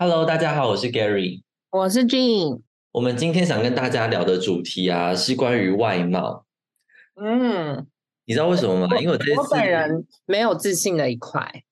[0.00, 2.60] Hello，大家好，我是 Gary，我是 Jean。
[2.92, 6.46] 我们今天想跟大家聊的主题啊，是关于外貌。
[7.20, 7.84] 嗯，
[8.24, 8.96] 你知道为什么吗？
[9.00, 11.64] 因为我这次我本人没有自信的一块。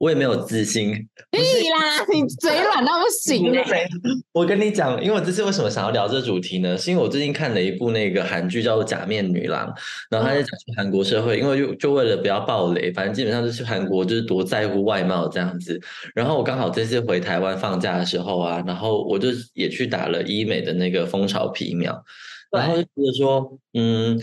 [0.00, 0.92] 我也没有自信。
[1.30, 1.38] 屁
[1.68, 3.86] 啦，你嘴软到不行哎、
[4.32, 6.76] 我跟你讲，因为我这次为什么想要聊这主题呢？
[6.76, 9.68] 是因为我最近看了一部那个韩剧叫做《假面女郎》，
[10.10, 15.78] 然后他在讲述韩国社会，因为就就为了不要暴雷，反正基本上就是韩国就是多在乎外貌这样子。
[16.14, 22.02] 然后我刚好这次回台湾放假的时候啊，然后我就也去打了医美的那个蜂巢皮秒，
[22.50, 24.18] 然后就觉得说，嗯。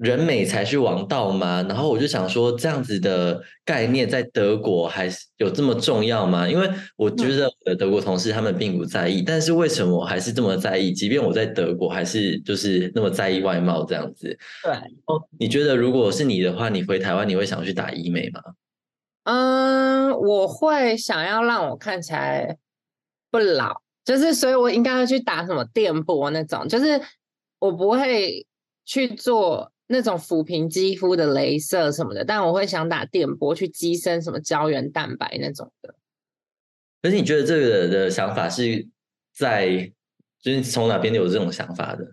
[0.00, 1.62] 人美才是王道吗？
[1.68, 6.48] 然后我就想说，这样子的概念在德国还是有这么重要吗？
[6.48, 10.90] 因为我觉得我的德国同事他们并不在意，但是为什么我还是这么在意？
[10.90, 14.28] 即便我在德国，还是就是那么在意外貌这样子。
[14.62, 14.72] 对，
[15.04, 18.40] 哦，你觉得如果是你的话，你回台湾你会想去打医美吗？
[19.24, 22.56] 嗯，我会想要让我看起来
[23.30, 26.98] 不老，就是所以我应该要去打什么电波那种，就是
[27.58, 28.46] 我不会
[28.86, 29.70] 去做。
[29.92, 35.92] 那种抚平肌肤的镭射什么的，但我会想打电波去激生什么胶原蛋白那种的。
[37.02, 38.86] 可是你觉得这个的想法是
[39.34, 39.92] 在
[40.40, 42.04] 就是从哪边有这种想法的？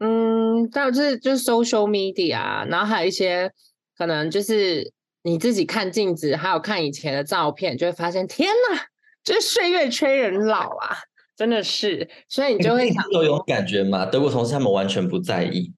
[0.00, 3.50] 嗯，但是就是 social media，然后还有一些
[3.96, 8.78] 可能就是你自己看镜子，还有看以前的照片，就会发现天呐，
[9.24, 10.98] 就是岁月催人老啊，
[11.34, 14.04] 真的是，所以你就会想有有感觉嘛？
[14.04, 15.72] 德国同事他们完全不在意。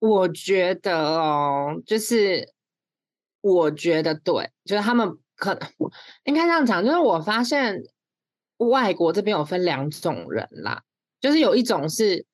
[0.00, 2.52] 我觉得哦，就是
[3.40, 5.68] 我觉得对，就是他们可能
[6.24, 7.82] 应该这样讲，就是我发现
[8.56, 10.82] 外国这边有分两种人啦，
[11.20, 12.26] 就是有一种是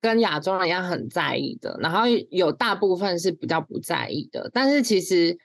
[0.00, 4.50] 跟亚洲人一样很在意的，然后有大部分是比较不在意的。
[4.52, 5.38] 但是其实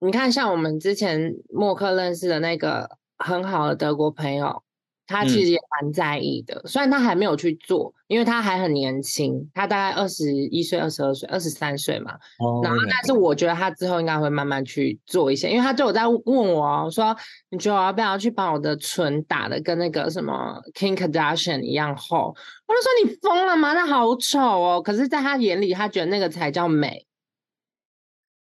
[0.00, 4.65] 你看，像我们之前默克认识的那个很好的德国朋友。
[5.06, 12.14] 他其实也蛮在意的，虽然他还没有去做，因为他还很年轻，他大概二十一岁、二十二岁、二十三岁嘛。
[12.40, 12.60] 哦。
[12.62, 17.16] 然后，但是我觉得他之后应该会慢慢去做一些，因为他就有在问我说
[17.50, 22.34] ：“你觉得我要不要去把我的唇打的跟那个什么 King Kardashian 一样厚？”
[22.66, 23.74] 我就说：“你疯了吗？
[23.74, 27.06] 那好丑哦！”可是，在他眼里，他觉得那个才叫美。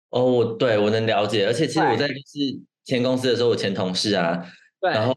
[0.09, 4.43] 哦，我对我能了解，而且其实我在就是前公司的时候，我前同事啊，
[4.81, 5.15] 对，然后。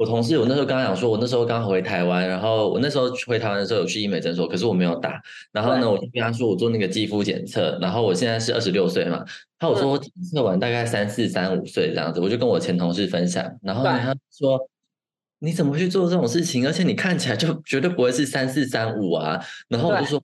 [0.00, 5.20] 我同事，我那时候刚刚讲说，我那时候刚回台湾，然后我那时候回台湾的时候有去医美诊所，可是我没有打。
[5.52, 9.22] 然后呢，我就跟他说我做那个肌肤检测，然后我现在是二十六岁嘛。
[9.58, 13.44] 他我说我检测完大概三四三五岁这样子，我就跟我前同事分享。
[13.60, 14.58] 然后呢，他说
[15.40, 16.66] 你怎么去做这种事情？
[16.66, 19.38] 而且你看起来就绝对不会是三四三五啊。
[19.68, 20.22] 然后我就说。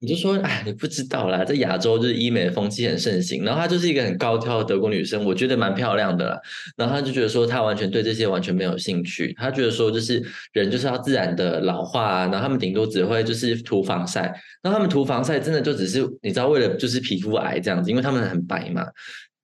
[0.00, 6.40] 你就说，哎，你不知道啦，在亚洲就是医美的风气很盛行，然后她就是一个很高挑的德国女生，我觉得蛮漂亮的啦。
[6.76, 10.22] 然后她就觉得说，她完全对这些完全没有兴趣，她觉得说，就是
[10.52, 14.22] 人就是要自然的老化啊，然后他们顶多只会就是涂防晒，
[14.62, 18.86] 然后他们涂防晒真的就只是你知道为了就是皮肤癌这样子，因为他们很白嘛，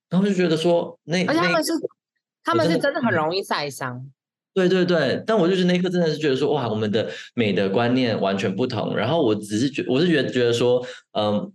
[0.08, 1.72] 然后就觉得说，那而且他们是
[2.44, 4.06] 他们是真的很容易晒伤。
[4.54, 8.96] 对对对，但我就是那一刻真的是觉得说，哇，我们的美的观念完全不同。
[8.96, 10.80] 然后我只是觉，我是觉得觉得说，
[11.18, 11.52] 嗯，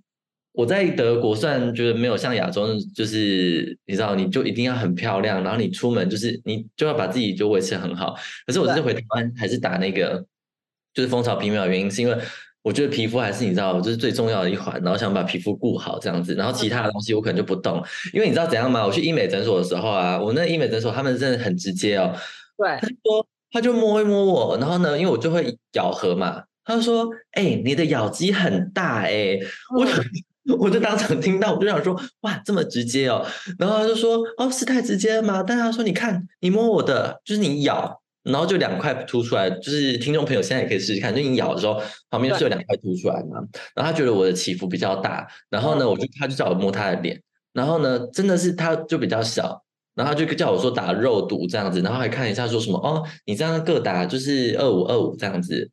[0.51, 8.13] 我在德国虽然觉得没有像亚洲，就是你知道，你就一定要很漂亮，然后你出门就是你就要把自己就维持很好。
[8.45, 10.25] 可是我这次回台湾还是打那个
[10.93, 12.17] 就是蜂巢皮秒，原因是因为
[12.61, 16.35] 我觉得皮肤还是你知道，就是最重要的一环，然后想把皮肤顾好这样子。
[16.35, 17.81] 然后其他的东西我可能就不动，
[18.13, 18.85] 因为你知道怎样吗？
[18.85, 22.13] 我去医美诊所的时候啊，我那医美诊所他们真的很直接哦。
[22.59, 29.40] 对，他说他就摸一摸我，然后呢，因为我就会咬合嘛，他就说：“哎，你的咬肌很大哎。”
[29.75, 29.92] 我就
[30.59, 33.25] 我就当场听到，我就想说：“哇，这么直接哦。”
[33.58, 43.40] 然后他就说：“哦，是太直接了吗？”但他说：“你看，你摸我的，就是你咬，然后就两块凸出来，就是听众朋友现在也可以试试看，就你咬的时候，旁边是有两块凸出来嘛。
[43.74, 47.22] 然后他觉得我的起伏比较大，然后呢，我就他就叫我摸他的脸，
[47.53, 49.64] 然后呢，真的是他就比较小。
[49.99, 55.69] 然后就叫我说打肉毒这样子，然后还看一下说什么哦，你这样各打就是二五二五这样子，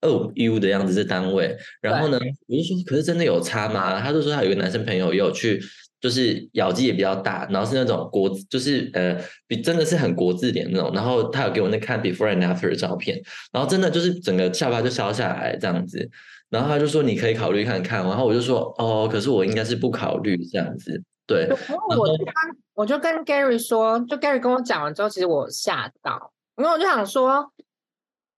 [0.00, 1.54] 二五 U 的样子是单位。
[1.82, 4.00] 然后呢，我就说可是真的有差吗？
[4.00, 5.60] 他就说他有个男生朋友也有去，
[6.00, 9.14] 就是咬肌也比较大，然后是那种国就是呃
[9.46, 10.90] 比真的是很国字脸那种。
[10.94, 13.20] 然后他有给我那看 before and after 的照片，
[13.52, 16.08] 然后真的就是整个下巴就消下来这样子。
[16.48, 21.02] 然后他就说你可以考虑看看，然后我就说哦，可是我应该是不考虑这样子。
[21.26, 22.34] 对，然后我就跟
[22.74, 27.52] 我就跟 Gary 说，就 Gary 跟我讲完之后，其实我吓到，因为我就想说，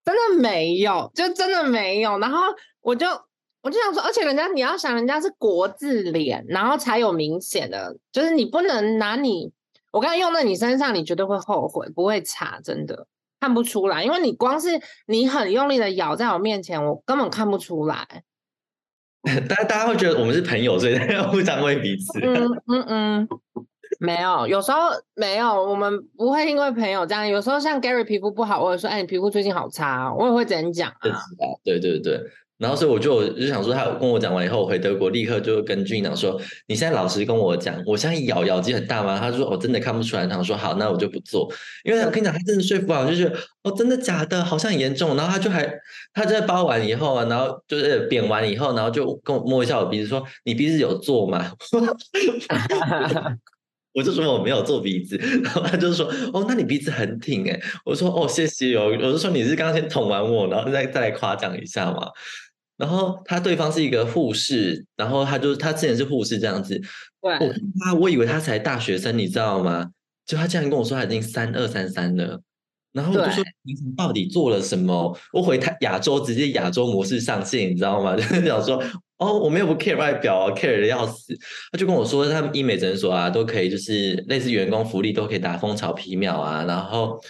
[0.04, 2.18] 真的没有，就真的没有。
[2.18, 2.38] 然后
[2.80, 3.06] 我就
[3.60, 9.52] 我就想说，而且人家你要想，人家是国字脸，然后才有明显的，就是你不能拿你
[9.90, 13.06] 我刚才用在你身上，你绝对会后悔，不会差，真的
[13.38, 18.22] 看不出来，因为你光是你很用力的咬在我面前，我根本看不出来。
[19.48, 22.18] 大家大家会觉得我们是朋友，所以大 家互相喂彼此。
[22.20, 23.28] 嗯嗯嗯，
[24.00, 24.78] 没有，有时候
[25.14, 27.26] 没有，我们不会因为朋友这样。
[27.26, 31.22] 有时候像 Gary 皮肤不好，我会说，哎，你皮肤最近好差，我也会这样讲啊。
[31.64, 32.20] 对对对。
[32.58, 41.48] 然后，所以我就就想说，他跟我讲完以后，我回德国立刻就跟俊长说：“你现在老实跟我讲，我现在咬咬肌很大吗？”他说：“我真的看不出来。”他说：“好，那我就不做。”
[41.84, 43.32] 因为我跟你讲，他真的说服我，就是
[43.62, 44.44] 哦，真的假的？
[44.44, 45.16] 好像很严重。
[45.16, 45.72] 然后他就还
[46.12, 51.52] 他在包完以后啊，然后就是扁完以后，然后就跟我摸一下我鼻子，说：“你鼻子有做吗？”
[53.94, 62.06] 我就说我没有做鼻子，然后他就说：“哦，那你鼻子很挺哎。”我说：“哦，谢谢哦。”我就说：“你是刚先捅完我，然后再再来夸奖一下嘛。”
[62.78, 66.80] 然后他对方是一个护士，然后他就他之前是护士这样子，
[67.20, 67.52] 对，我
[67.84, 69.90] 他我以为他才大学生，你知道吗？
[70.24, 72.40] 就他竟然跟我说他已经三二三三了，
[72.92, 75.18] 然后我就说你到底做了什么？
[75.32, 78.14] 我回他亚洲直接亚洲模式上线，你知道吗？
[78.16, 78.80] 就是想说
[79.16, 81.36] 哦，我没有不 care 外表啊，care 的要死。
[81.72, 87.20] 他就跟我说他们医美诊所啊都可以，就是类似员工福利都可以打蜂巢皮秒啊，然后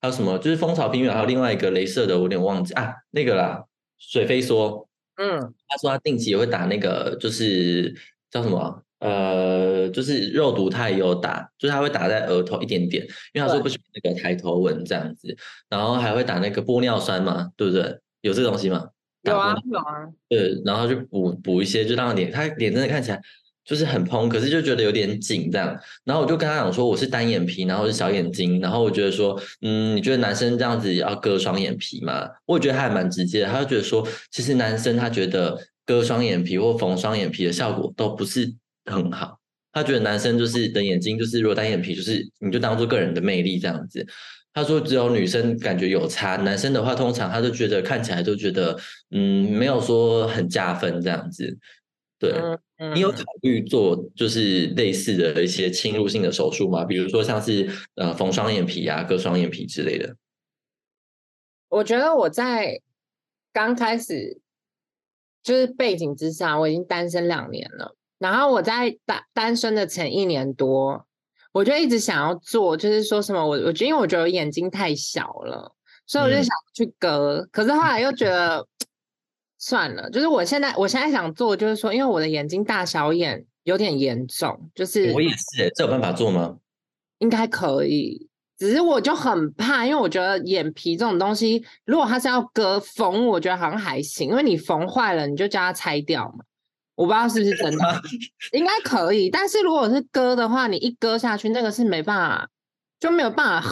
[0.00, 3.64] 还有什么就是蜂巢皮秒，还有另外一个镭射的，我有点忘记啊，那个啦，
[3.98, 4.86] 水飞梭。
[5.16, 7.94] 嗯，他说他定期也会打那个，就是
[8.30, 8.82] 叫什么？
[8.98, 15.36] 呃，就是肉毒，他也有打，就是他会打在额头一点点，因为他说不喜欢那个抬头纹这样子。
[15.68, 17.98] 然后还会打那个玻尿酸嘛，对不对？
[18.20, 18.88] 有这个东西吗？
[19.22, 20.06] 有啊，有啊。
[20.28, 23.20] 对，然后就补补一些，就让脸，他脸真的看起来。
[23.64, 25.78] 就是很蓬，可是就觉得有点紧这样。
[26.04, 28.60] 然后我就跟他讲说，我是单眼皮，然后是小眼睛。
[28.60, 32.28] 然后我觉得说，嗯，你觉得男生这样子要割双眼皮吗？
[32.46, 33.44] 我觉得他还蛮直接。
[33.44, 35.56] 他就觉得说，其实男生他觉得
[35.86, 38.52] 割双眼皮或缝双眼皮的效果都不是
[38.84, 39.38] 很好。
[39.72, 44.06] 他觉得男生就是的眼睛，就是如果单眼皮，就是你就当做个人的魅力这样子。
[44.52, 48.76] 他说只有女生感觉有差，男生的话通常他就觉得看起来就觉得，
[49.10, 51.56] 嗯，没有说很加分这样子。
[52.30, 52.92] 对。
[52.94, 56.84] 你有考虑做就是类似的一些侵入性的手术吗？
[56.84, 60.16] 比如说像是呃缝双眼皮啊、割双眼皮之类的。
[61.68, 62.80] 我觉得我在
[63.52, 64.40] 刚开始
[65.42, 67.96] 就是背景之下，我已经单身两年了。
[68.18, 71.06] 然后我在单单身的前一年多，
[71.52, 75.72] 我就一直想要做，就是说什么我我觉得因为我觉得我眼睛太小了，
[76.06, 77.48] 所以我就想去割。
[77.52, 78.66] 可是后来又觉得。
[79.64, 86.56] 算了，就是我现在，我现在想做，就是说，因为我的眼睛大小眼有点严重，就是我也是，这有办法做吗？
[87.18, 88.28] 应该可以，
[88.58, 96.44] 只是我就很怕，因为我觉得眼皮这种东西，如果它是要割缝，我觉得好像还行，因为你缝坏了，你就叫它拆掉嘛。
[96.96, 98.02] 我不知道是不是真的，
[98.50, 102.48] 应该可以，但是如果是割的话，你一割下去，那个是没办法，
[102.98, 103.70] 就没有办法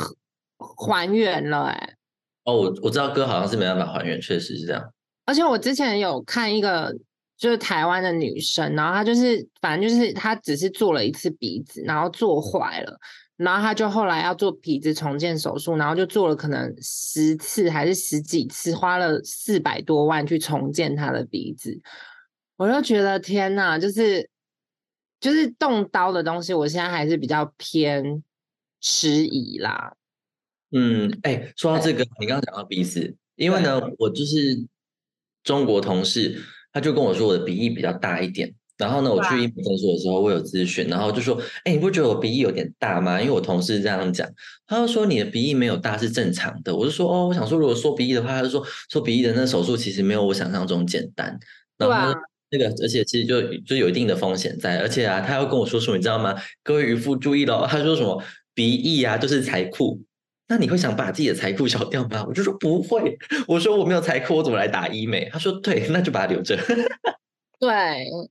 [0.57, 1.97] 还原了，哎。
[2.45, 4.93] 哦，我我知道割好像是没办法还原，确实是这样。
[5.31, 6.93] 而且我之前有看一个，
[7.37, 12.99] 就是台湾的女生，然后她就是，反正就是她只是做了一次鼻子，然后做坏了，
[13.37, 21.81] 然后她就后来要做鼻子重建手术，然后就做了可能十次还是十几次，花了四百多万去重建她的鼻子。
[22.57, 24.29] 我就觉得天呐，就是
[25.21, 28.25] 就是动刀的东西，我现在还是比较偏
[28.81, 29.93] 迟疑啦。
[30.73, 34.67] 嗯，哎，说到这个，你刚刚讲到鼻子，因为呢，我就是。
[35.45, 36.41] 中国同事
[36.73, 43.21] 他就跟我说我的鼻翼比较大一点，然后呢，我去医美诊所的时候，我有咨询，然后就说，哎，你不觉得我鼻翼有点大吗？
[43.21, 44.29] 因为我同事这样讲，
[44.67, 46.75] 他就说你的鼻翼没有大是正常的。
[46.75, 51.39] 我就说，哦，我想说，如果说鼻翼的话，他就说说鼻翼的那手术其实没有我想象中简单。
[51.77, 52.19] 然后
[52.51, 56.35] 那个，而且其实就就有一定的风险在，而且啊，他要跟我说什么，你知道吗？
[56.63, 58.23] 各位渔夫注意了，他说什么
[58.55, 60.01] 鼻翼啊，就是财库。
[60.51, 62.25] 那你会想把自己的财库烧掉吗？
[62.27, 63.17] 我就说不会，
[63.47, 65.31] 我说我没有财库，我怎么来打医美？
[65.33, 66.59] 他说对，那就把它留着。
[67.61, 67.71] 对，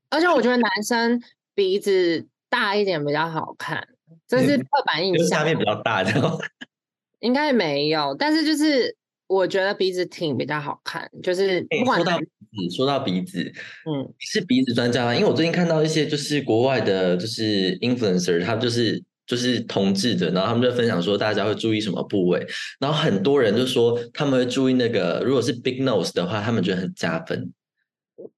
[0.09, 1.21] 而且我觉得男生
[1.55, 3.88] 鼻子大一点比较好看，
[4.27, 5.27] 这是刻板印象。
[5.27, 6.38] 下面比较大，这样
[7.21, 8.93] 应该没有，但是就是
[9.27, 11.09] 我觉得鼻子挺比较好看。
[11.23, 13.53] 就是说到鼻子，说到鼻子，
[13.85, 15.15] 嗯，是鼻子专家吗？
[15.15, 19.01] 因为我最近看到一些就是国外的，就是 influencer，他就是。
[19.29, 22.43] 就是同志的，然后他们就分享说，大家会注意什么部位，
[22.79, 27.53] 然后很多人就说他们会注意那个，如果是 big nose 的话，他们觉得很加分，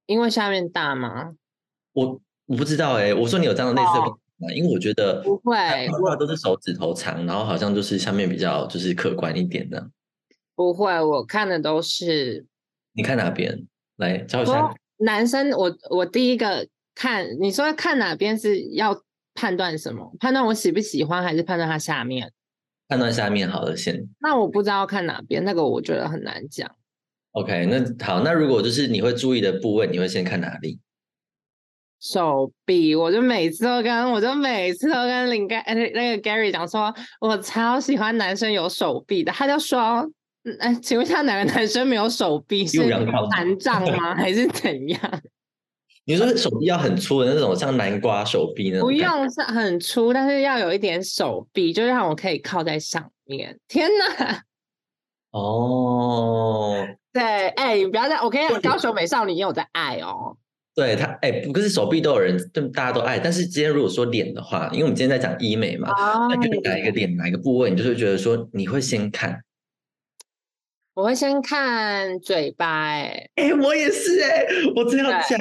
[0.04, 1.32] 因为下面大吗？
[1.94, 5.56] 我我不知道哎，我说你有这样的类似的，因为我觉得不会，
[5.88, 9.88] 我都是手指头长，然后好像就是下面比较就是可观一点的，
[10.54, 12.44] 不会，我看的都是，
[12.92, 13.66] 你看哪边？
[13.96, 19.02] 来教一下，男生，我我第一个看，你说看哪边是要。
[19.34, 20.14] 判断什么？
[20.20, 22.32] 判断我喜不喜欢，还是判断它下面？
[22.88, 24.06] 判断下面好了先。
[24.20, 26.70] 那我不知道看哪边，那个我觉得很难讲。
[27.32, 30.78] OK，那好，那如果就是你会注意的部位，你会先看哪里？
[32.00, 39.32] 手臂，我就每次都跟我就每次都跟林盖呃那个 Gary 讲说，我超喜欢男生有手臂的。
[39.32, 40.00] 他就说，
[40.42, 42.66] 嗯哎，请问一下，哪个男生没有手臂？
[42.66, 42.78] 是
[43.30, 44.14] 残障吗？
[44.16, 45.00] 还是怎样？
[46.04, 48.88] 你说手臂要很粗的那种，像南瓜手臂那种？
[48.88, 48.92] 不。
[48.92, 53.58] 用是很粗，但是要有一点手臂，就让我可以靠在上面。
[53.68, 54.42] 天哪！
[55.30, 60.36] 哦，对，哎、你不要再，我可以高雄美少女也有在爱哦。
[60.74, 63.18] 对他，哎，不是手臂都有人，对，大家都爱。
[63.18, 69.42] 但是今天如果说脸的话，因为我们今天在讲医美嘛，哦那就是哪一个脸哪一个部位，你就是觉得说你会先看。
[70.94, 74.44] 我会先看嘴巴、哎，哎，我也是哎，
[74.74, 75.38] 我真要对讲，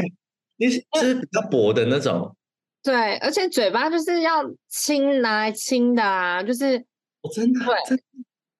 [0.62, 2.36] 你是就是比较薄的那种，
[2.84, 6.86] 对，而且嘴巴就是要亲，拿来亲的啊，就是
[7.22, 8.04] 我真的对真的。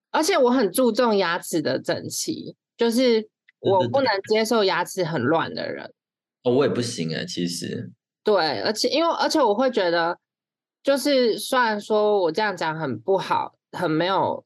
[0.10, 3.30] 而且我很注重牙齿的整齐，就是
[3.60, 5.94] 我不能接受牙齿很乱的人。
[6.42, 7.92] 哦，我也不行哎，其实，
[8.24, 10.18] 对，而且因为而且我会觉得，
[10.82, 14.44] 就是虽然说我这样讲很不好，很没有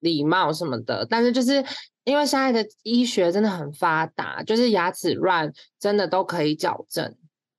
[0.00, 1.62] 礼貌什么的，但是就是
[2.04, 7.14] 因为现在的医学真的很发达，就是牙齿乱真的都可以矫正。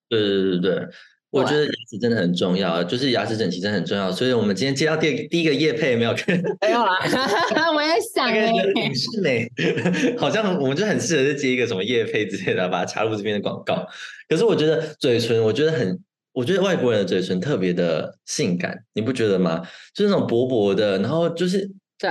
[0.08, 0.88] 对对对对对，
[1.32, 4.12] 我觉得牙齿真的很重要，就是牙齿整齐真的很重要。
[4.12, 6.14] 所以我们今天接到第第一个叶配没有？
[6.62, 7.00] 没有啦，
[7.74, 9.52] 我也想那哎、个影视美，
[10.18, 13.86] 好像我们就很适合是接一个什么叶配之类的，把它插入这边的广告。
[14.30, 16.00] 可是我觉得嘴唇，我觉得很，
[16.34, 19.62] 我觉得外国人的嘴唇特别的性感，你不觉得吗？
[19.94, 22.10] 就是那种薄薄的，然后就是对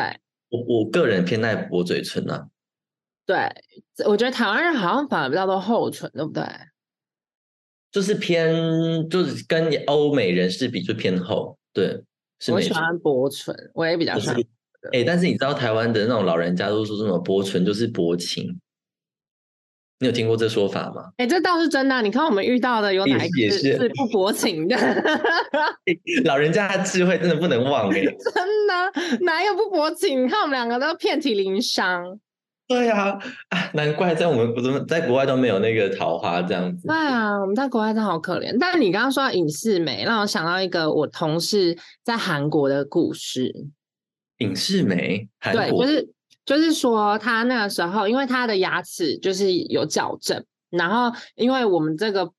[0.54, 2.46] 我我个人偏爱薄嘴唇啊。
[3.26, 3.36] 对，
[4.06, 6.44] 我觉得台湾人好像反而比较多厚唇，对不对？
[7.90, 8.52] 就是偏，
[9.08, 12.02] 就是跟欧美人士比就偏厚，对，
[12.38, 12.52] 是。
[12.52, 14.36] 我喜欢薄唇，我也比较喜欢。
[14.92, 18.60] 哎、但是你知道台湾的那种老人家都说什么薄唇就是薄情，
[20.04, 21.10] 你有听过这说法吗？
[21.16, 24.76] 哎、这倒是真的啊、你看我们遇到的有也哪个是不薄情的？
[26.26, 30.26] 老人家的智慧真的不能忘哎、 真的哪有不薄情？
[30.26, 32.20] 你看我们两个都遍体鳞伤。
[32.68, 33.18] 对啊，
[33.48, 36.94] 啊，难怪在我们怎么在国外都没有那个桃花这样子对。
[36.94, 38.54] 啊，我们在国外真的好可怜。
[38.60, 43.50] 但你刚刚说到影视美，让我想到一个我同事在韩国的故事。
[44.38, 46.08] 影视美，韩对，国就是
[46.44, 52.30] 就是说他那个时候，因为他的牙齿就是有矫正，然后因为我们这个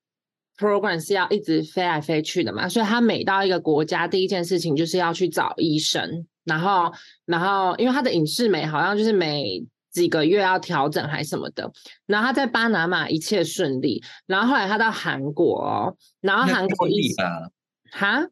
[0.56, 6.92] program 是要一直飞来飞去的嘛，所以他每到一个国家，第一件事情就是要去找医生，然后
[7.24, 11.70] 然后因为他的影视美好像就是每几个月要调整还什么的，
[12.06, 17.50] 然后他在巴拿马一切顺利，然后后来他到韩国哦，然后韩国医利吧？
[17.90, 18.28] 哈。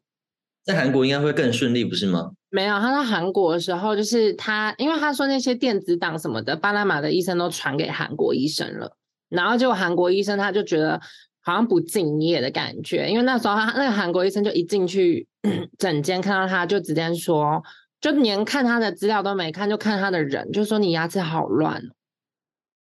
[0.63, 2.31] 在韩国应该会更顺利，不是吗？
[2.55, 8.95] 没有，他到韩国的时候，就是他，因为他说那些电子档什么的，巴拿马的医生都传给韩国医生了，
[9.27, 10.97] 然后就韩国医生他就觉得
[11.41, 15.27] 好像不敬业的感觉，因为那时候他那个韩国医生就一进去
[15.77, 17.61] 诊间看到他就直接说，
[17.99, 21.73] 就连看他的资料都没看，就看他的人，就说你牙齿好乱，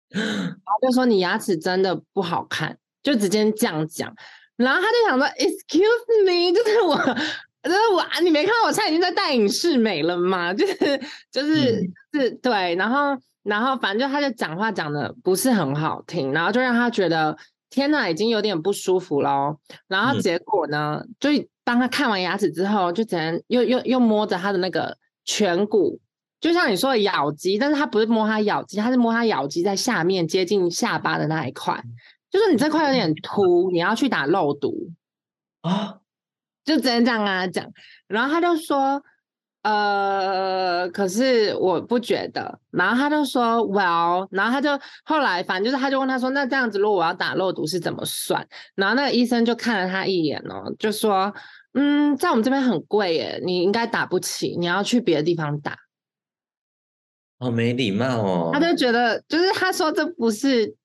[0.08, 0.26] 然
[0.64, 4.12] 后就说你牙齿真的不好看，就直接这样讲，
[4.56, 7.16] 然后他就想说，excuse me，就是我。
[7.62, 10.52] 就是我，你没看到我现在已经在戴影视美了吗？
[10.54, 11.00] 就 是
[11.30, 17.36] 就是、嗯是，对，然后然后反正就他就讲话讲的不是很好听，然后就让他觉得
[17.68, 19.58] 天呐，已经有点不舒服咯。
[19.88, 21.30] 然后嗯结果呢，就
[21.64, 26.00] 当他看完牙齿之后，就只能又又又摸着他的那个颧骨，
[26.40, 31.80] 就像你说的咬肌，但是他不是摸他咬肌，他是摸他咬肌在下面接近下巴的那一块，
[32.30, 34.90] 就是你这块有点凸，你要去打肉毒。
[35.60, 35.98] 啊，
[36.70, 37.66] 就只能这样跟他讲，
[38.06, 39.02] 然后他就说，
[39.62, 44.70] 呃，可是我不觉得，然后他就说，well，然后他就
[45.04, 48.46] 后来反正就是他就问他说，那这样子如果我要打肉毒是怎么算？
[48.76, 51.34] 然后那个医生就看了他一眼哦，就说，
[51.74, 55.76] 嗯，在我们这边很贵耶，你应该打不起，你要去别的地方打。
[57.40, 58.50] 好没礼貌哦。
[58.52, 60.76] 他就觉得，就是他说这不是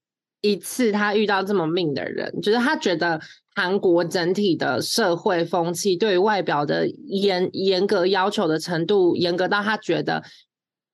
[0.42, 3.20] 一次他遇到这么命的人，就是他觉得
[3.56, 10.22] 韩国整体的社会风气对于外表的严严格要求的程度，严格到他觉得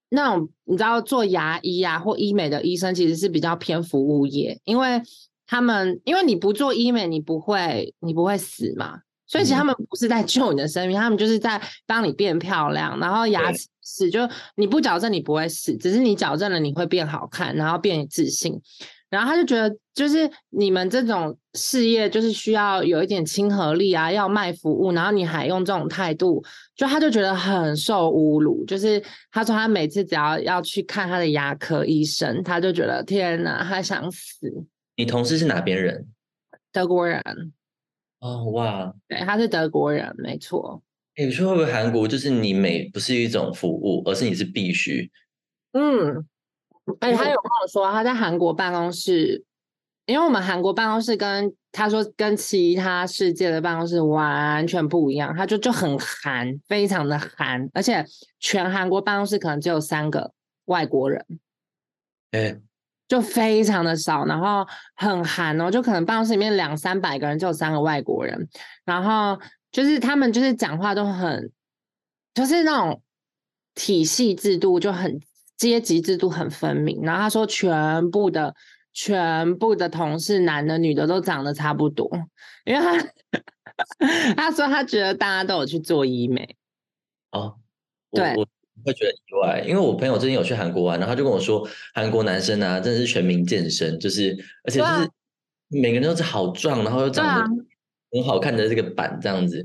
[0.10, 5.01] 那种你知道做牙医啊或医美的医生其实是比较偏服务业，因为
[5.48, 9.00] 他们因为你不做医美，你不会你不会死嘛。
[9.25, 14.20] 所以其实他嗯们不是在救你的生命，他们就是在帮你变漂亮，然后牙对齿是就
[14.56, 18.62] 你不矫正你不会死，只是你矫正了你会变好看，然后变自信。
[19.12, 26.41] 然后他就觉得，就是你们这种事业就是需要有一点亲和力啊，要卖服务，然后你还用这种态度，
[26.77, 28.65] 就他就觉得很受侮辱。
[28.65, 34.50] 就是他说他每次只要要去看他的牙科医生，他就觉得天哪，他想死。
[34.96, 36.08] 你同事是哪边人？
[36.72, 37.22] 德国人。
[38.20, 40.82] 哦哇，对，他是德国人，没错。
[41.18, 45.12] 你说会不会韩国就是你每不是一种服务，而是你是必须？
[45.74, 46.25] 嗯。
[47.00, 49.43] 而且他有跟我说，他在韩国办公室，
[50.05, 58.03] 因为我们韩国办公室跟他说跟其他世界的办公室完全不一样，他就就很韩，非常的韩，而且
[58.39, 60.33] 全韩国办公室可能只有三个
[60.65, 61.25] 外国人，
[62.31, 62.59] 哎，
[63.07, 68.50] 就非常的少，然后很韩哦，就可能办公室里面两三百个人就有三个外国人，
[68.83, 69.39] 然后
[69.71, 71.51] 就是他们就是讲话都很，
[72.33, 73.01] 就是那种
[73.75, 75.21] 体系制度就很。
[75.62, 78.56] 阶级制度很分明，然后他说全部的
[78.94, 82.10] 全部的同事，男的女的都长得差不多，
[82.65, 82.98] 因为他
[84.36, 86.56] 他说他觉得大家都有去做医美
[87.30, 87.60] 哦，
[88.10, 88.48] 对，我
[88.84, 95.08] 会觉得意外，因为我朋友最近有去韩国玩，然后他就跟我说，韩国男生啊，真的是全民健身，就是而且就是
[95.68, 97.63] 每个人都是好壮，然后又长得
[98.12, 99.63] 很好看的这个板这样子，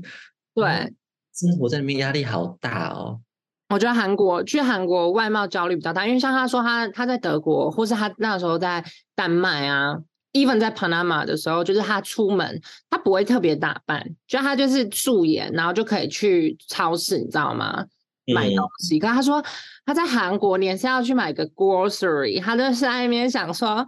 [0.53, 0.93] 对，
[1.33, 3.19] 生活在里面压力好大哦。
[3.69, 8.83] 我觉得韩国去韩国外貌焦虑比较大，因为像他说他他在德国，或是他那时候在
[9.13, 9.97] 丹麦啊
[10.31, 17.85] ，even 在 Panama 的时候，就是他出门他不会特别打扮，就他就是素颜，然后就可以去超市，你知道吗？
[18.33, 18.99] 买东西。
[18.99, 19.43] 可他说
[19.85, 23.85] 他在韩国连是要去买个 grocery，他就是在那边想说，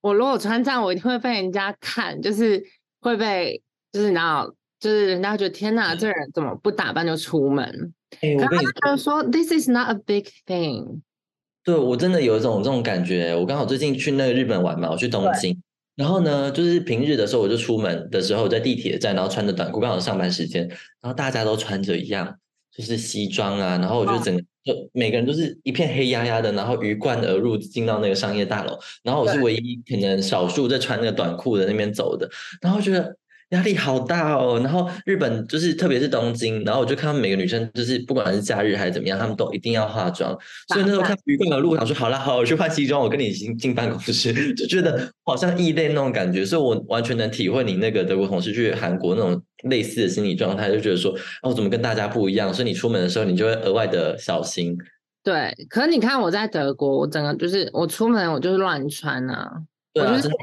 [0.00, 2.62] 我如果穿这样，我一定会被人家看，就是
[3.00, 3.62] 会被
[3.92, 7.94] 就是你知道，就是人家觉得天哪，这人怎么不打扮就出门？
[8.20, 11.00] 哎，我跟你说，This is not a big thing。
[11.64, 13.34] 对我真的有一种这种感觉。
[13.34, 15.60] 我刚好最近去那个日本玩嘛，我去东京。
[15.94, 22.36] 然后呢，就是平日的时候，我就出门的时候在地铁站，然后穿着短裤，刚好上班时间，然后大家都穿着一样，
[22.76, 23.78] 就是西装啊。
[23.78, 28.78] 然后我就整个就每个人都是一片黑压压的，然后鱼贯而入进到那个商业大楼。
[29.02, 32.28] 然后我是唯一可能少数在穿那个短裤的那边走的，
[32.60, 33.16] 然后觉得。
[33.52, 40.36] 压力好大哦，然后日本就是特别是东京，然后我就看到每个女生就是不管是假日还是怎么样，她们都一定要化妆。
[40.68, 46.44] 所以那时候看余冠的路，想说好啦，好，我去换西装，我跟你进进办公室，就觉得好像异类那种感觉。
[46.44, 52.52] 所以我完全能体会你那个德国同事去韩国那种类似的心理状态，就觉得说哦，怎么跟大家不一样？
[52.52, 54.76] 所以你出门的时候，你就会额外的小心。
[55.22, 59.62] 对，可是你看我在德国，我整个就是我出门我就是乱穿啊，
[59.92, 60.36] 对啊，真的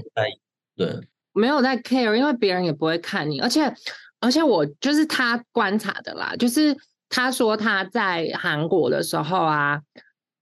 [0.78, 0.95] 对。
[1.39, 3.73] 没有在 care，因为别人也不会看你，而且
[4.19, 6.75] 而且我就是他观察的啦，就是
[7.08, 9.80] 他说他在韩国的时候啊，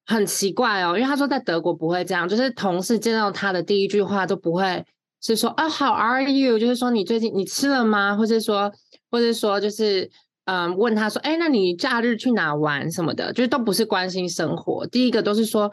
[0.07, 4.83] 很奇怪哦，因为他说在德国不会这样，就是同事见到他的第一句话都不会
[5.21, 6.57] 是说啊 How are you？
[6.57, 8.15] 就是说你最近你吃了吗？
[8.15, 8.73] 或者说
[9.12, 10.10] 或者说就是
[10.45, 15.71] 嗯问他说哎那你假日去哪玩什么的，就是都不是关心生活，第一个都是说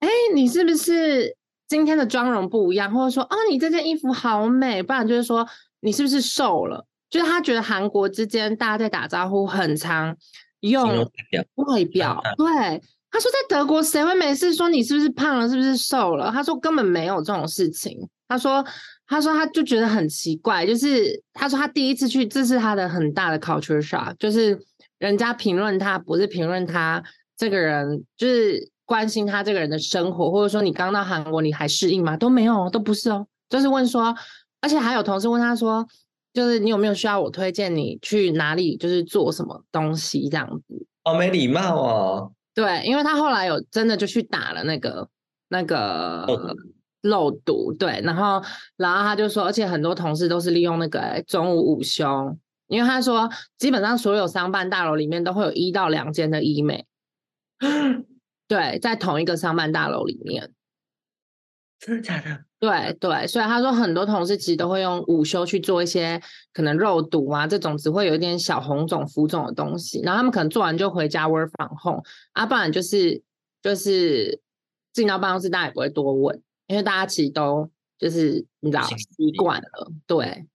[0.00, 1.34] 哎你是不是？
[1.68, 5.46] 今天的妆容不一样，或者说哦，你这件衣服好美，不然就是说
[5.80, 6.86] 你是不是瘦了？
[7.10, 10.16] 就是他觉得韩国之间大家在打招呼很常
[10.60, 10.88] 用
[11.54, 12.46] 外表，对
[13.10, 16.30] 他说在德国谁会没事说你是不是胖了，是不是瘦了？
[16.30, 17.98] 他说根本没有这种事情。
[18.28, 18.64] 他说
[19.06, 24.60] 他说他就觉得很奇怪，就是他说他第一次去，这是他的很大的 culture shock，就是
[24.98, 27.02] 人家评论他不是评论他
[27.36, 28.70] 这个人，就是。
[28.86, 32.16] 关心他这个人的生活，或者说你刚到韩国你还适应吗？
[32.16, 33.26] 都没有，都不是哦。
[33.50, 34.14] 就是问说，
[34.60, 35.86] 而且还有同事问他说，
[36.32, 40.86] 就是你有没有需要我推荐你去哪里，就是做什么东西这样子？
[41.04, 42.32] 哦没礼貌哦。
[42.54, 45.08] 对，因为他后来有真的就去打了那个
[45.48, 46.56] 那个
[47.02, 48.42] 漏毒，对，然后
[48.76, 52.36] 然后他就说，而且很多同事都是利用那个中午午休，
[52.68, 56.86] 因为他说基本上所有商办大楼里面都会有一到两间的医美。
[58.48, 60.52] 对，在同一个商办大楼里面，
[61.78, 62.44] 真的假的？
[62.58, 66.20] 对对，所以他说很多同事其实都会用午休去做一些
[66.52, 73.22] 可能肉毒啊这种只会有一点小红肿浮肿的东西，然后他们可能做完就回家 work from home，啊，不然就是
[73.62, 74.40] 就是
[74.92, 79.92] 进到办公室大家也不会多问，因为大家其实都就是你知道习惯了。
[80.06, 80.46] 对，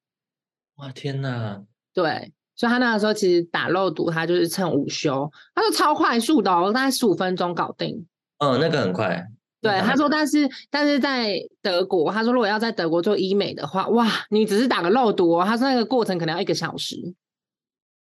[0.78, 1.64] 哇天哪！
[1.94, 2.34] 对。
[2.62, 8.06] 所以他那个时候其实打漏毒，他就是趁午休，他说超快速的，哦大概十五分钟搞定。
[8.38, 9.26] 嗯，那个很快。
[9.64, 17.16] 对，他说，但是但是在德国，他说如果要在德国做医美的话，哇，你只是打个漏毒，他说那个过程可能要一个小时。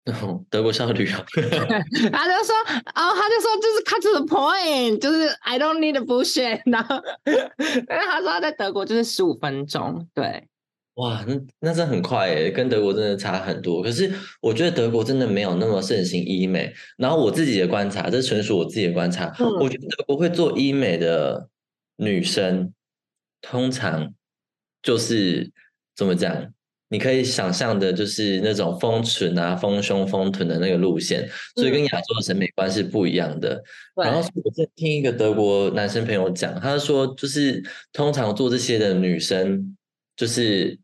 [0.49, 1.23] 德国少女啊，
[2.11, 2.53] 他就说，
[2.95, 6.59] 哦，他就说就是 cut to the point，就是 I don't need a bullshit。
[6.65, 7.01] 然后，
[7.87, 10.48] 他说他在德国就是十五分钟，对，
[10.99, 13.81] 哇，那那真的很快诶，跟德国真的差很多。
[13.81, 16.73] 可是我觉得德国真的没有那么盛行医美。
[16.97, 21.47] 然后我自己的观察，这纯属我自己的观察，我觉得德国会做医美的
[21.95, 22.73] 女生，
[23.41, 24.13] 通常
[24.83, 25.49] 就是
[25.95, 26.53] 怎么讲？
[26.91, 33.63] 你可以想象的，就是那种丰唇啊、丰胸、丰臀的那个路线，所以跟亚洲的审美观是不一样的。
[33.95, 39.77] 然后我在听一个德国男生朋友讲，他说，就是通常做这些的女生，
[40.15, 40.79] 就是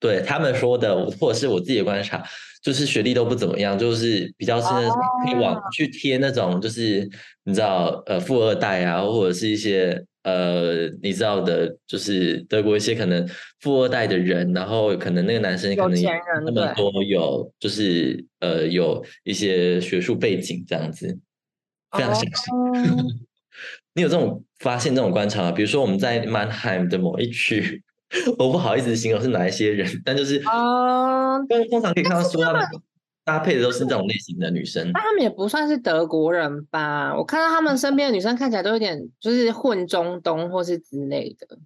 [0.00, 2.22] 对他们说的，或者是我自己的观察，
[2.62, 7.08] 就是学历都不怎么样，就是比较是那种可以往去贴那种，就是
[7.44, 10.04] 你知道，呃，富二代啊，或者是一些。
[10.24, 13.26] 呃，你知道的，就是德国一些可能
[13.60, 16.02] 富二代的人，然后可能那个男生可能
[16.44, 21.06] 那么多有，就是呃有一些学术背景这样子，
[21.96, 22.54] 非常相信。
[23.94, 25.52] 你有这种发现、这种观察吗？
[25.52, 27.82] 比如说我们在 Mannheim 的某一区，
[28.38, 31.38] 我不好意思形容是哪一些人，但就是啊，
[31.70, 32.62] 通常可以看到说他们。
[33.24, 37.14] 搭配的都是这种类型的女生，那他们也不算是德国人吧？
[37.14, 41.58] 我看到他们身边的女生看起来都有点就是混中东或是之类的。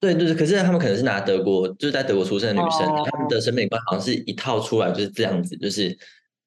[0.00, 5.96] 对对对，可是他们可能是拿德国，就是在德国出生的女生，他们的审美观好像是一套出来就是这样子，就是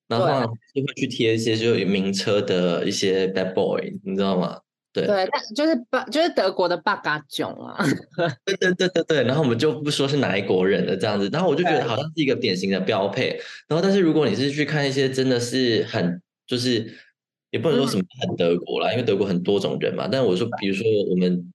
[0.10, 0.28] 然后
[0.76, 4.60] 就会去贴一些就名车的一些 bad boy，你知道吗？
[4.92, 7.78] 对，但就是巴就是德国的巴嘎囧啊，
[8.44, 13.40] 对对对对对，然后我们就不说是哪一国人的这样子，然后我就觉得好像是一个典型的标配。
[13.68, 16.92] 然后，但是如果你是去看一些真的是很，就是
[17.52, 20.08] 也不能说什么很德国啦，因为德国很多种人嘛。
[20.12, 21.54] 但我说，比如说我们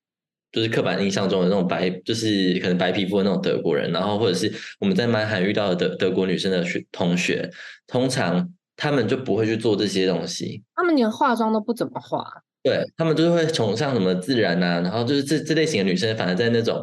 [0.53, 7.51] 就是刻板印象中的那种白，就是可能白皮肤的那种德国人，然后或者是我们在曼海遇到的德德国女生的学同学，
[7.89, 12.44] 通常他们就不会去做这些东西，他们连化妆都不怎么化。
[12.65, 16.83] 对他们就是会崇尚什么自然啊，然后就是这这类型的女生，反而在那种，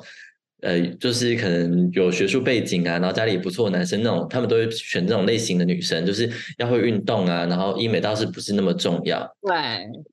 [0.61, 9.27] 呃，就是可能有学术背景啊，然后家里不错的男生那种，他们都会选这种类型的女生，就是要会运动啊，然后医美倒是不是那么重要。
[9.41, 9.55] 对，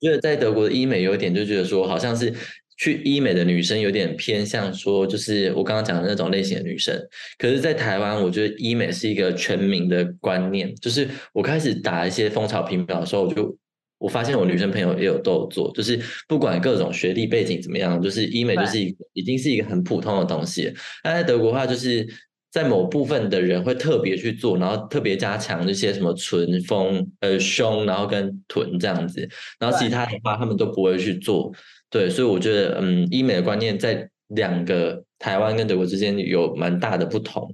[0.01, 2.33] 因为在德国的医美有一点就觉得说，好像是
[2.79, 6.99] 去医美的女生有点偏向说，就是我刚刚讲的那种类型的女生。
[7.37, 13.55] 可是，在台湾，我觉得医美是一个全民的观念，就是我开始打一些蜂巢皮秒的时候，我就。
[13.99, 20.73] 我发现我女生朋友也有都有做，就是不管各种学历背景怎么样，就是医美就是一已经是一个很普通的东西。
[21.03, 22.07] 但在德国的话，就是
[22.51, 31.53] 在某部分的人会特别去做，然后特别加强这些什么唇峰、呃胸，然后跟臀这样子，然后其他的话他们都不会去做。
[31.91, 37.53] 对，所以我觉得，嗯，医美的观念在两个台湾跟德国之间有蛮大的不同。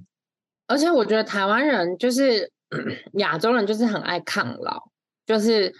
[0.67, 2.51] 而且我觉得台湾人就是
[3.17, 4.79] 亚洲人，就是很爱抗老，
[5.25, 5.73] 就是。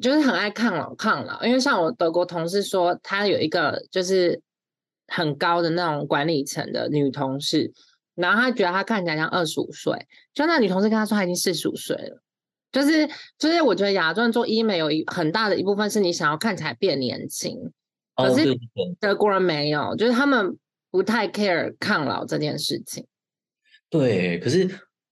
[0.00, 4.40] 就是很爱抗老抗老，因为像我德国同事说，他有一个就是
[5.08, 7.72] 很高的那种管理层的女同事，
[8.14, 12.22] 然后他觉得他看起来像二十五岁，就那女同事跟他说他已经四十五岁了，
[12.72, 13.08] 就是
[13.38, 17.72] 就是我觉得亚洲人做医美有一很大的一部分是你想要看起来变年轻，
[18.16, 18.56] 可是
[18.98, 20.56] 德国人没有，就是他们
[20.90, 23.06] 不太 care 抗老这件事情。
[23.88, 24.68] 对，可是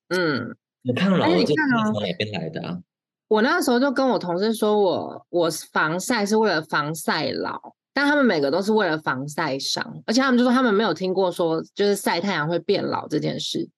[0.09, 1.55] 嗯，你抗老这是
[1.93, 2.79] 从哪边来的啊？
[3.29, 7.61] 我那时候就跟我同事说，我我防晒是为了防晒老，
[7.93, 13.69] 但他们每个都是为了防晒伤，而且他们就说他们没有听过说就是晒太阳会变老这件事。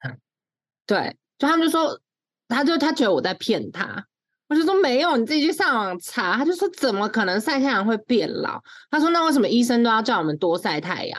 [0.86, 1.98] 对，就他们就说，
[2.48, 4.04] 他就他觉得我在骗他，
[4.48, 6.36] 我就说没有，你自己去上网查。
[6.36, 8.60] 他就说怎么可能晒太阳会变老？
[8.90, 11.18] 他说那为什么医生都要叫我们多晒太阳？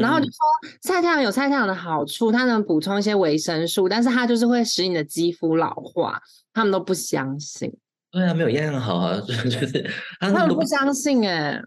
[0.00, 0.36] 然后就说
[0.82, 6.20] 晒太阳有晒太阳的好处，它能补充一些维生素，但是它就是会使你的肌肤老化。
[6.52, 7.72] 他们都不相信。
[8.10, 11.60] 对啊，没有一样好啊， 就是他们不相信哎，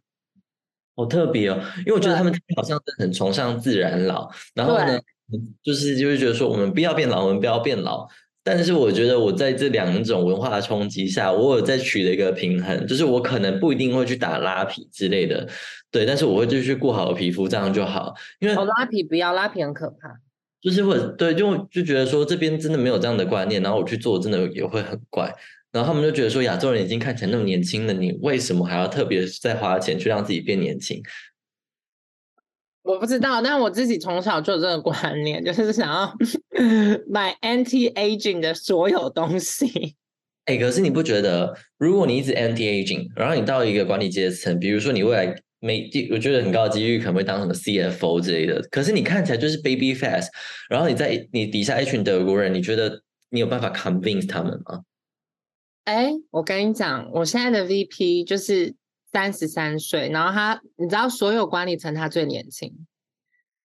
[0.96, 5.00] 好特别哦，因为我觉得他们好像是很崇尚自然老，然后呢，
[5.64, 8.08] 就是就会觉得说我们不要变老，我们不要变老。
[8.44, 15.48] 但是我觉得我在这两种文化的冲击下，我有在取得一个平衡，就是我可能不一定会去打拉皮之类的，
[15.92, 18.16] 对，但是我会继续顾好皮肤，这样就好。
[18.40, 20.20] 因为拉皮不要，拉皮很可怕。
[20.62, 25.34] 就是或者对，就就觉得说这边真的没有这样的观念，然后我去做真的也会很怪。
[25.72, 31.02] 然后他们就觉得说亚洲人已经看起来那么年轻了，你为什么还要特别再花钱去让自己变年轻？
[32.84, 36.14] 我不知道，但我自己从小就有这个观念，就是想要
[37.08, 39.96] 买 anti aging 的所有东西。
[40.46, 48.62] 哎，可是你不觉得，如果你一直 anti aging，然后你到一个管理阶层，比如说你未来没，我觉得很高的几率可能会当什么 CFO 之类的。
[48.72, 50.28] 可是你看起来就是 baby face，
[50.70, 54.82] 然后你在你底下一群德国人，你觉得你有办法 convince 他们吗？
[55.86, 58.76] 哎，我跟你讲，我现在的 VP 就是
[59.12, 62.74] 三十三岁，然后他，你知道所有管理层他最年轻，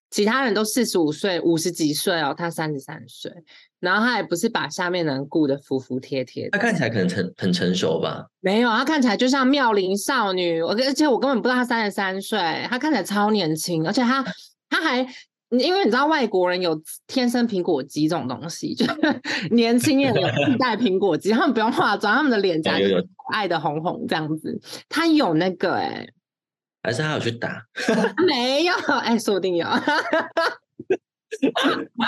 [0.09, 3.31] 其他人都四十五岁、五十几岁哦，他三十三岁，
[3.79, 8.25] 然后他也不是把下面人顾得服服帖帖，他看起来可能成很成熟吧？
[8.39, 12.39] 没有，他看起来就像妙龄少女，我而且我根本不知道他三十三岁，
[12.69, 14.23] 他看起来超年轻，而且他
[14.69, 15.07] 他还。
[15.49, 18.85] 因为你知道外国人有天生苹果肌这种东西，就
[19.49, 24.59] 年轻人有自带苹果肌，他们不用化妆，他们的脸颊就可爱的红红这样子。
[24.89, 26.05] 他有那个哎，
[26.87, 27.61] 还是他有去打？
[28.25, 28.73] 没有
[29.03, 29.67] 哎，说不定有。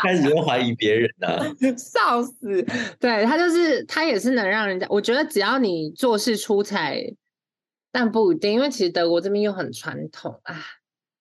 [0.01, 1.43] 开始就怀疑别人啊，
[1.77, 2.65] 笑死！
[2.97, 7.03] 对他就是他也是能让人家，我觉得只要你做事出彩，
[7.91, 10.55] 但不一定，因为其实德国这边又很传统啊。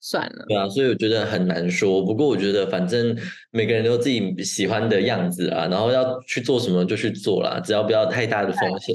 [0.00, 2.02] 算了，对啊，所以我觉得很难说。
[2.02, 3.16] 不过我觉得，反正
[3.50, 8.94] 每个人都有自己喜欢的样子啊，然后要去做什么就去做啦，只要不要太大的风险。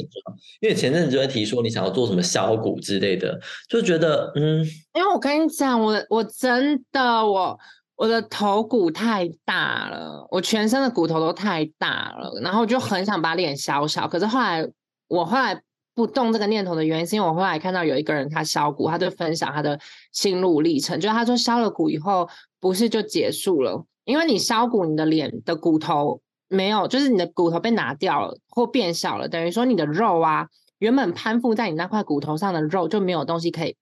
[0.62, 3.40] 因为前阵子就在提说你想要做什么削骨之类的，
[3.70, 7.60] 就觉得嗯，因为我跟你讲，我我真的我
[7.96, 14.66] 我的头骨太大了，我全身的骨头都太大了，然后就很想把脸削小，可是后来
[15.08, 15.62] 我后来。
[15.96, 19.80] 不动这个念头的原因，是因为我后来看到有一个人他削骨，他就分享他的
[20.12, 22.28] 心路历程，就是他说削了骨以后
[22.60, 30.48] 不是就结束了，因为你削骨，你的脸的骨头没有，就是你的骨头被拿掉了或变小了，等于说你的肉啊，
[30.80, 33.76] 原本攀附在你那块骨头上的肉就没有东西可以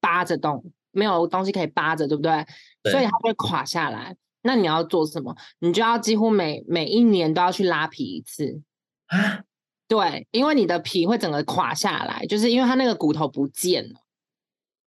[0.00, 2.46] 扒着动，没有东西可以扒着，对不对？
[2.90, 4.16] 所以它会垮下来。
[4.42, 5.36] 那你要做什么？
[5.58, 8.62] 你就要几乎每每一年都要去拉皮一次
[9.06, 9.42] 啊。
[9.90, 13.98] 对，因为你的皮会整个垮下来，就是因为它那个骨头不见了，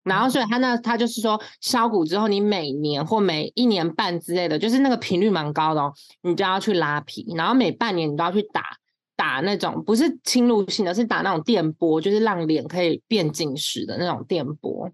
[0.03, 8.77] 然后所以他那他就是说削骨之后，你每年或每一年半之类的，就是那个频率蛮高的哦，你就要去拉皮，然后每半年你都要去打
[9.15, 14.91] 打那种不是侵入性的，是打那种电波，就是让脸可以变紧实的那种电波。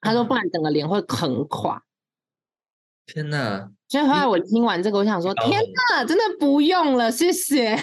[0.00, 1.80] 他说不然整个脸会很垮。
[3.06, 3.70] 天哪！
[3.88, 7.76] 所以后来我听完这个，我想说天哪，真的不用了，谢谢。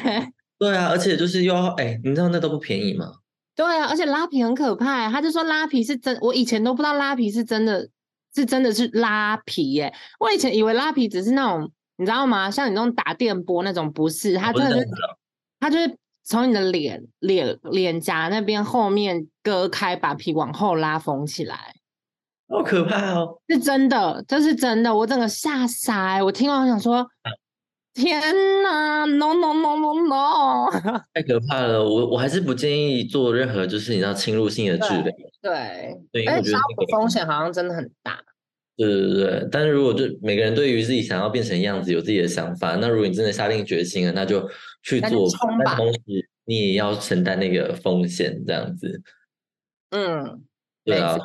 [0.57, 3.11] 对啊，而且就是又哎，你知道那都不便宜吗？
[3.55, 5.09] 对啊，而且拉皮很可怕。
[5.09, 7.89] 他就说拉皮是真，我以前都不知道拉皮是真的，
[8.33, 9.93] 是真的是拉皮耶。
[10.19, 12.51] 我以前以为拉皮只是那种，你知道吗？
[12.51, 14.87] 像你那种打电波那种，不是，他真的是，
[15.59, 21.75] 他就是从你的脸脸脸颊那边后面割开，把皮往后拉缝起来，
[22.49, 23.39] 好可怕哦！
[23.47, 27.07] 是真的，这是真的，我整个吓傻，我听完我想说。
[27.95, 28.21] 天
[28.61, 30.69] 呐，no no no no no，
[31.13, 31.81] 太可怕了！
[31.81, 35.05] 我我还是不建议做任何就是你知道侵入性的治疗。
[35.41, 38.21] 对，对，而且伤骨风险好像真的很大。
[38.75, 44.45] 对对对，但是如果就每个人对于自己想要变成样子有自己的想法，那如果你真的下定决心了，那就
[44.83, 45.29] 去做。
[45.63, 46.01] 但同时
[46.43, 49.01] 你也要承担那个风险，这样子。
[49.91, 50.43] 嗯，
[50.83, 51.17] 对啊。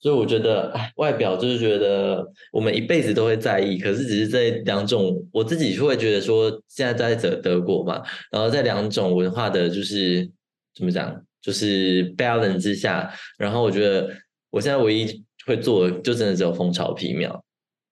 [0.00, 10.30] 所以我觉得，哎，外表就是觉得我们一辈子都会在意，可是只是在两种，我自己就会觉得说，现在在德德国嘛，然后在两种文化的，就是
[10.74, 14.10] 怎么讲，就是 balance 之下，然后我觉得
[14.50, 17.42] 我现在唯一会做，就真的只有蜂巢皮秒，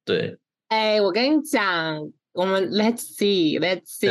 [0.04, 0.36] 对。
[0.68, 2.00] 哎，我跟你讲。
[2.34, 4.10] 我们 Let's see，Let's see，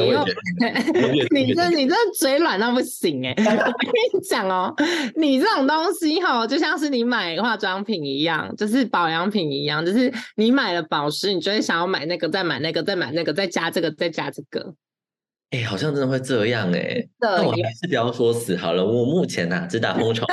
[1.31, 3.33] 你这你这嘴软到不行哎！
[3.38, 4.73] 我跟你讲哦，
[5.17, 14.73] 你这种东西哈，就像是你买化妆品一样，就是保养品一样，就是你买了保湿，你就会想要买那个，再买那个，再买那个，再加这个，再加这个。
[15.49, 17.05] 哎，好像真的会这样哎。
[17.19, 18.86] 那我还是不要说死好了。
[18.86, 20.25] 我目前呐，只打蜂 巢。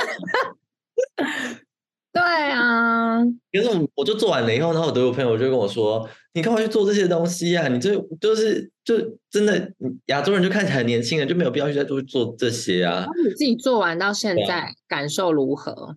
[2.13, 7.69] 对啊，可是我我就做完了以后，然后我德国朋友就跟我说：“你干嘛去做这些东西啊？
[7.69, 8.95] 你这就是就
[9.29, 9.71] 真的
[10.07, 15.95] 亚洲人就看起来年轻人，就没有必要去再做做这些啊。”你自己做完到现在感受如何？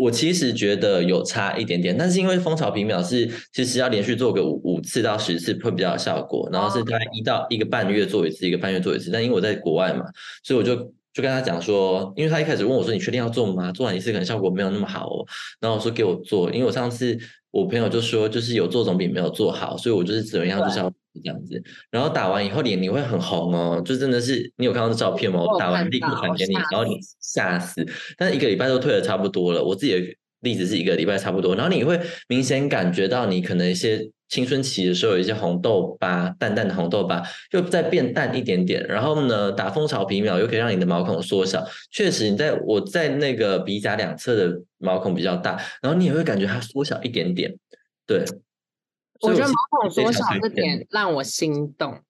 [0.00, 9.10] 我其实觉得有差一点点，但是因为蜂巢皮秒是其实要连续做个五五次到十次会比较有效果，然后是大概一到一个半月做一次，一个半月做一次。
[9.10, 10.06] 但因为我在国外嘛，
[10.42, 10.94] 所以我就。
[11.12, 13.70] 就跟他讲说，因为他一开始问我说：“你确定要做吗？
[13.72, 15.26] 做完一次可能效果没有那么好哦。”
[15.60, 17.18] 然后我说：“给我做，因为我上次
[17.50, 20.90] 我朋友就说，就是有做总比没有做好，所以我就是怎么样就是要
[21.22, 21.62] 这样子。
[21.90, 25.40] 然后打完以后脸你会很红哦，就真的是你有看到这照片吗？
[25.40, 27.86] 我打完立刻传给你，然后你吓死。
[28.16, 47.54] 但是一个礼拜都退的差不多了，我自己例子是一个礼拜差不多，然后你会明显感觉到你可能一些青春期的时候有一些红痘疤，淡淡的红痘疤又再变淡一点点，然后呢，打蜂巢皮秒又可以让你的毛孔缩小，确实你在我在那个鼻甲两侧的毛孔比较大，然后你也会感觉它缩小一点点，
[48.06, 48.24] 对。
[49.20, 52.00] 我觉得毛孔缩小这点让我心动。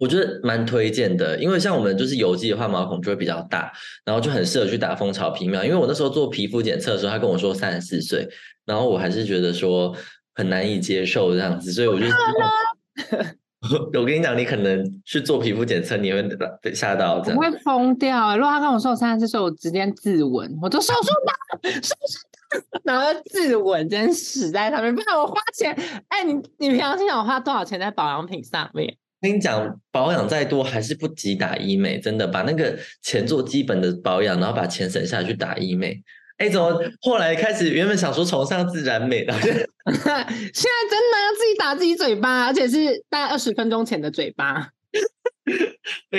[0.00, 3.70] 我觉得蛮推荐的，因为像我们就是油肌的话，毛孔就会比较大，
[4.02, 5.62] 然后就很适合去打蜂巢皮秒。
[5.62, 8.26] 因为我那时候做皮肤检测的时候，他跟我说三十四岁，
[8.64, 9.94] 然后我还是觉得说
[10.34, 12.06] 很难以接受这样子，所以我就，
[14.00, 16.22] 我跟你讲，你可能去做皮肤检测，你会
[16.62, 18.38] 被吓到，这样会疯掉。
[18.38, 22.18] 如果他跟我说我三十四岁，我直接自刎，我都手术刀，手术
[22.52, 25.76] 的，然后自刎，真死在上面，不然我花钱。
[26.08, 28.96] 哎，你你平常心想我花多少钱在保养品上面？
[29.20, 36.02] 跟你讲，保养再多还是不及打医美，真的把那个钱做基本的保养，然后把钱省下去打医美。
[36.38, 39.60] 哎，怎么后来开始原本想说崇尚自然美， 然 后现在
[39.92, 44.70] 真的要自己打自己嘴巴，而且是大概二十分钟前的嘴巴。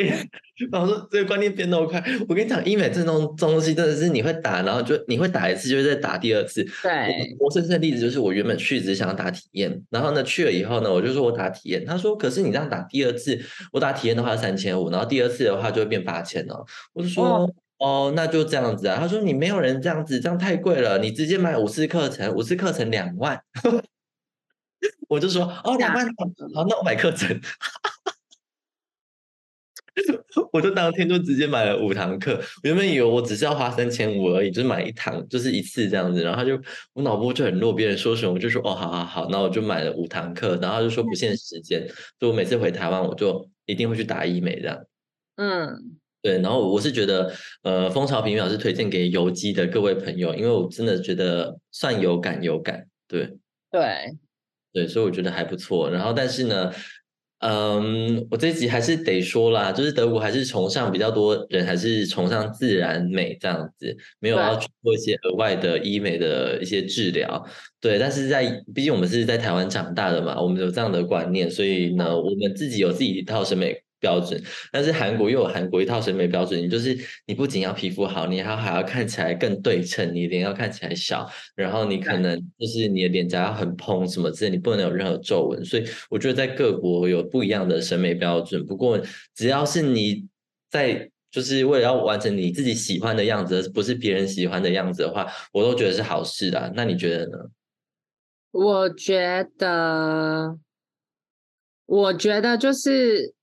[0.62, 6.64] 对，然后说这个观念变那么快，我跟你讲，医美这种东西真的是你会打，然后就你会打一次，就会再打第二次。
[6.84, 13.40] 对，我生生的例子就是我原本去只想要打体验，然后呢去了以后呢，我就说我打体验，他说可是你这样打第二次，
[13.72, 16.66] 我打体验的话三千五，然后第二次的话就会变八千了。
[16.94, 18.98] 我就说哦，那就这样子啊。
[19.00, 23.42] 他说你没有人这样子，这样太贵了，你直接买五次课程，五次课程两万。
[25.08, 26.06] 我就说哦两万，
[26.54, 27.40] 好，那我买课程。
[30.52, 36.22] 我就当天就直接买了五堂课，原本以为我只是要花三千五而已，就是买一堂，就是一次这样子。
[36.24, 36.60] 然后他就
[36.94, 40.58] 我脑波就很弱，别人说什么我就说哦，好好好，那我就买了五堂课。
[40.62, 41.86] 然后就说不限时间，
[42.20, 44.78] 所以我每次回台湾我就一定会去打医美这样。
[45.36, 45.76] 嗯，
[46.22, 46.40] 对。
[46.42, 47.34] 然后我是觉得，
[47.64, 53.38] 呃，蜂巢皮秒是推荐给油肌的各位朋友，因为我真的觉得算有感有感，对，
[53.72, 54.18] 对，
[54.74, 55.90] 对，所以我觉得还不错。
[55.90, 56.72] 然后但是呢。
[57.42, 67.44] 嗯，我这集还是得说啦，就是德国还是崇尚比较多人还是崇尚自然美这样子，没有要做一些额外的医美的一些治疗。
[67.80, 73.82] 对，但是在毕竟我们是在台湾长大的嘛，我们有这样的观念，所以呢，我们自己有自己一套审美。
[74.02, 85.64] 标准，但是韩国又有韩国一套审美标准，你就是你不仅要皮肤好，你还还要看起来更对称，你脸要看起来小，然后你可能就是你的脸颊要很蓬什么之类，你不能有任何皱纹。
[85.64, 88.66] 所以我觉得在各国有不一样的审美标准。
[88.66, 89.00] 不过
[89.36, 90.28] 只要是你
[90.72, 96.74] 在就是为了要完成你自己喜欢的样子，而不是别人喜欢的样子的话，我都觉得是好事的。
[96.76, 97.38] 那你觉得呢？
[98.52, 100.58] 我觉得，
[101.86, 103.36] 我觉得就是。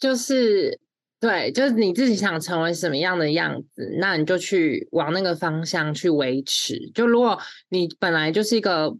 [0.00, 0.80] 就是
[1.20, 6.90] 对，就是你自己想成为什么样的样子，那你就去往那个方向去维持。
[6.94, 8.96] 就如果你本来就是一个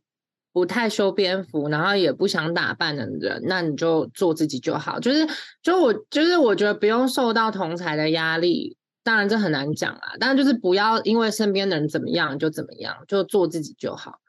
[0.53, 5.01] 不太修边幅，然后也不想打扮的人，那你就做自己就好。
[5.01, 5.27] 就是，
[5.63, 10.13] 就我就是我觉得不用受到同才的压力，当然这很难讲啊。
[10.21, 14.21] 但就是不要因为身边的人怎么样就怎么样，就做自己就好。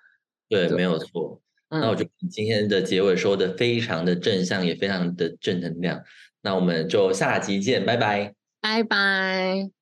[0.47, 1.41] 对，没有错。
[1.69, 6.01] 那我就今天的结尾说的非常的正向，也非常的正能量。
[6.41, 9.80] 那我们就下集见，拜拜，拜拜。